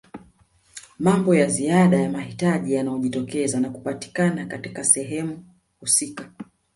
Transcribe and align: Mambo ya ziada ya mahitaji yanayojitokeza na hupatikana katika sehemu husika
Mambo 0.99 1.35
ya 1.35 1.47
ziada 1.49 1.99
ya 1.99 2.09
mahitaji 2.09 2.73
yanayojitokeza 2.73 3.59
na 3.59 3.67
hupatikana 3.67 4.45
katika 4.45 4.83
sehemu 4.83 5.45
husika 5.79 6.29